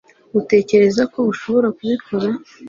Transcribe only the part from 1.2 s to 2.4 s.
ushobora kubikora